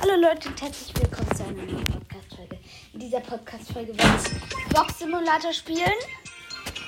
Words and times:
Hallo 0.00 0.14
Leute 0.14 0.48
und 0.48 0.62
herzlich 0.62 0.94
willkommen 0.94 1.36
zu 1.36 1.42
einer 1.42 1.64
neuen 1.64 1.84
Podcast-Folge. 1.84 2.58
In 2.92 3.00
dieser 3.00 3.18
Podcast-Folge 3.18 3.98
werde 3.98 4.18
ich 4.22 4.72
Box 4.72 4.98
Simulator 5.00 5.52
spielen. 5.52 5.98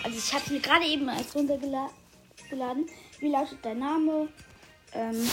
Also 0.05 0.17
ich 0.17 0.33
habe 0.33 0.53
mir 0.53 0.61
gerade 0.61 0.85
eben 0.85 1.09
als 1.09 1.35
runtergeladen. 1.35 2.87
Wie 3.19 3.29
lautet 3.29 3.59
dein 3.63 3.81
Name? 3.81 4.29
Ähm, 4.93 5.29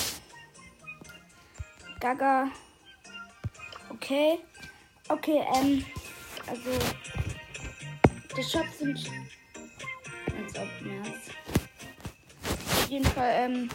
Gaga. 1.99 2.49
Okay. 3.89 4.39
Okay, 5.09 5.44
ähm, 5.55 5.86
also 6.48 6.71
die 8.36 8.44
Shops 8.44 8.80
sind 8.80 8.98
als 10.36 10.55
ob. 10.55 10.68
Auf 12.71 12.89
jeden 12.89 13.05
Fall, 13.05 13.32
ähm, 13.36 13.70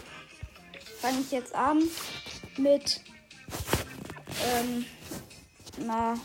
fange 0.99 1.21
ich 1.21 1.31
jetzt 1.31 1.55
an 1.55 1.83
mit 2.57 3.01
ähm, 4.45 4.85
na, 5.85 6.15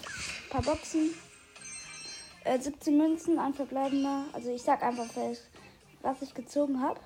paar 0.50 0.62
Boxen. 0.62 1.14
Äh, 2.44 2.58
17 2.58 2.96
Münzen, 2.96 3.38
ein 3.38 3.54
verbleibender. 3.54 4.24
Also 4.32 4.50
ich 4.54 4.62
sag 4.62 4.82
einfach, 4.82 5.06
was 6.02 6.22
ich 6.22 6.34
gezogen 6.34 6.80
habe. 6.82 7.00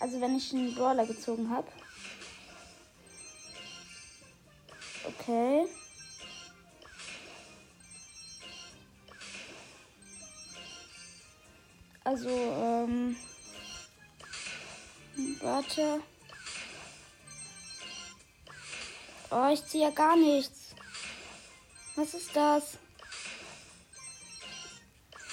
Also 0.00 0.20
wenn 0.20 0.36
ich 0.36 0.52
einen 0.52 0.74
Brawler 0.74 1.06
gezogen 1.06 1.50
habe. 1.50 1.68
Okay. 5.04 5.66
Also, 12.04 12.28
ähm. 12.28 13.16
Warte. 15.40 16.00
Oh, 19.34 19.48
ich 19.50 19.64
ziehe 19.64 19.84
ja 19.84 19.90
gar 19.90 20.14
nichts. 20.14 20.74
Was 21.96 22.12
ist 22.12 22.36
das? 22.36 22.76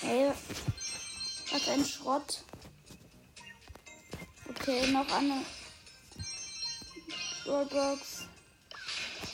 Ey, 0.03 0.31
was 1.52 1.67
ein 1.67 1.86
Schrott. 1.86 2.45
Okay, 4.47 4.88
noch 4.92 5.11
eine 5.11 5.44
Roblox. 7.45 8.27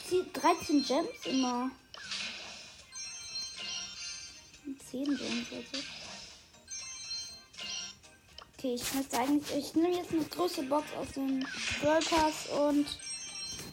Zieht 0.08 0.36
13 0.36 0.84
Gems 0.84 1.26
immer. 1.26 1.70
10 4.90 5.04
Gems 5.04 5.46
also. 5.52 5.86
Okay, 8.58 8.74
ich 8.74 8.94
müsste 8.94 9.18
eigentlich. 9.18 9.56
Ich 9.56 9.74
nehme 9.76 9.96
jetzt 9.96 10.10
eine 10.10 10.24
große 10.24 10.64
Box 10.64 10.86
aus 10.98 11.12
dem 11.12 11.46
Brawl 11.80 12.00
Pass 12.00 12.48
und 12.48 12.86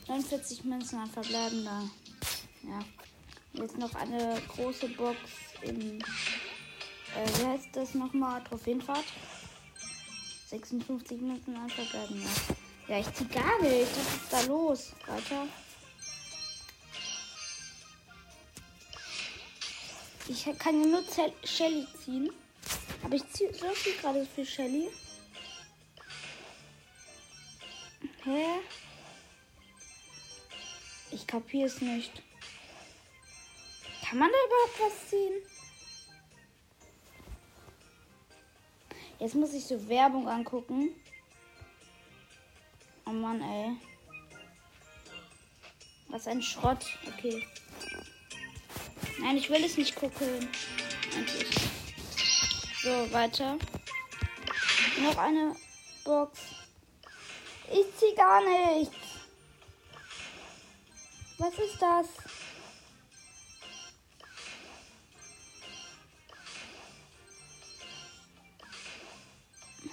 49 0.07 0.63
Münzen 0.65 0.99
an 0.99 1.09
verbleibender. 1.09 1.89
Ja. 2.63 2.79
Jetzt 3.53 3.77
noch 3.77 3.93
eine 3.95 4.41
große 4.49 4.89
Box 4.89 5.17
im. 5.61 5.99
Äh, 5.99 7.39
wie 7.39 7.45
heißt 7.45 7.69
das 7.73 7.93
nochmal? 7.93 8.43
Trophäenfahrt. 8.43 9.05
56 10.49 11.21
Münzen 11.21 11.55
an 11.55 11.69
verbleibender. 11.69 12.29
Ja, 12.87 12.99
ich 12.99 13.13
zieh 13.13 13.25
gar 13.25 13.61
nicht. 13.61 13.87
Was 13.95 14.15
ist 14.15 14.33
da 14.33 14.41
los? 14.41 14.93
Weiter. 15.07 15.47
Ich 20.27 20.45
kann 20.57 20.81
ja 20.81 20.87
nur 20.87 21.03
Shelly 21.43 21.85
ziehen. 22.03 22.29
Aber 23.03 23.15
ich 23.15 23.29
ziehe 23.31 23.53
so 23.53 23.67
viel 23.69 23.93
gerade 23.97 24.25
für 24.25 24.45
Shelly. 24.45 24.89
Hä? 28.23 28.61
Ich 31.13 31.27
kapiere 31.27 31.67
es 31.67 31.79
nicht. 31.79 32.23
Kann 34.03 34.17
man 34.17 34.29
da 34.29 34.37
überhaupt 34.47 34.79
was 34.79 35.09
ziehen? 35.09 35.33
Jetzt 39.19 39.35
muss 39.35 39.53
ich 39.53 39.63
so 39.63 39.87
Werbung 39.87 40.27
angucken. 40.27 40.89
Oh 43.05 43.11
Mann, 43.11 43.41
ey. 43.41 43.77
Was 46.07 46.27
ein 46.27 46.41
Schrott. 46.41 46.83
Okay. 47.07 47.47
Nein, 49.19 49.37
ich 49.37 49.49
will 49.51 49.63
es 49.63 49.77
nicht 49.77 49.95
gucken. 49.95 50.49
Eigentlich. 51.15 51.55
So, 52.81 53.11
weiter. 53.11 53.57
Noch 55.01 55.17
eine 55.17 55.55
Box. 56.03 56.39
Ich 57.71 57.85
zieh 57.97 58.15
gar 58.15 58.41
nichts. 58.43 59.22
Was 61.37 61.53
ist 61.55 61.81
das? 61.81 62.07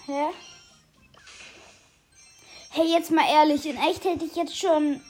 Hä? 0.07 0.29
Hey, 2.71 2.93
jetzt 2.93 3.11
mal 3.11 3.27
ehrlich, 3.29 3.67
in 3.67 3.77
echt 3.77 4.05
hätte 4.05 4.25
ich 4.25 4.37
jetzt 4.37 4.57
schon 4.57 5.01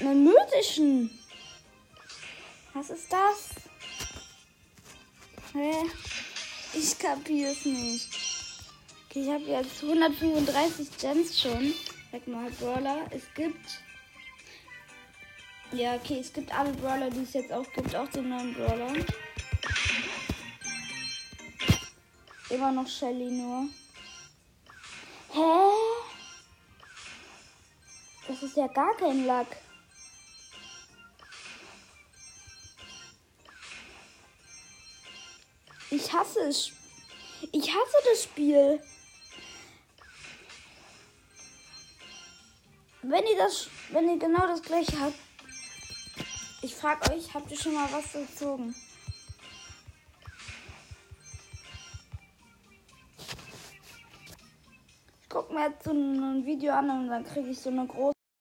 einen 0.00 0.24
mythischen. 0.24 1.18
Was 2.72 2.90
ist 2.90 3.12
das? 3.12 3.50
Hä? 5.52 5.72
Ich 6.72 6.98
kapiere 6.98 7.52
es 7.52 7.64
nicht. 7.64 8.08
Okay, 9.08 9.22
ich 9.22 9.28
habe 9.28 9.44
jetzt 9.44 9.82
135 9.82 10.96
Gems 10.98 11.40
schon. 11.40 11.74
Sag 12.12 12.26
mal, 12.28 12.50
Brawler. 12.52 13.06
Es 13.10 13.22
gibt 13.34 13.82
ja, 15.72 15.94
okay, 15.94 16.20
es 16.20 16.32
gibt 16.32 16.52
alle 16.52 16.72
Brawler, 16.72 17.10
die 17.10 17.22
es 17.22 17.32
jetzt 17.32 17.52
auch 17.52 17.66
gibt, 17.72 17.94
auch 17.94 18.08
den 18.08 18.28
neuen 18.28 18.54
Brawler. 18.54 18.92
Immer 22.50 22.72
noch 22.72 22.88
Shelly 22.88 23.30
nur. 23.30 23.68
Hä? 25.32 26.00
Das 28.26 28.42
ist 28.42 28.56
ja 28.56 28.66
gar 28.66 28.96
kein 28.96 29.26
Lack. 29.26 29.56
Ich 35.90 36.12
hasse 36.12 36.40
es. 36.40 36.72
Ich 37.52 37.68
hasse 37.68 37.96
das 38.10 38.24
Spiel. 38.24 38.80
Wenn 43.02 43.26
ihr 43.26 43.36
das, 43.38 43.68
wenn 43.90 44.08
ihr 44.08 44.18
genau 44.18 44.46
das 44.46 44.62
gleiche 44.62 44.98
habt, 45.00 45.18
ich 46.62 46.74
frage 46.74 47.12
euch, 47.12 47.32
habt 47.32 47.50
ihr 47.50 47.58
schon 47.58 47.74
mal 47.74 47.88
was 47.90 48.12
gezogen? 48.12 48.74
Ich 55.22 55.28
gucke 55.28 55.54
mir 55.54 55.68
jetzt 55.68 55.84
so 55.84 55.92
ein 55.92 56.44
Video 56.44 56.72
an 56.72 56.90
und 56.90 57.08
dann 57.08 57.24
kriege 57.24 57.48
ich 57.50 57.60
so 57.60 57.70
eine 57.70 57.86
große. 57.86 58.19